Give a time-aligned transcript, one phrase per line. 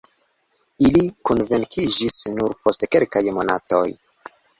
[0.87, 3.83] Ili konvinkiĝis nur post kelkaj monatoj.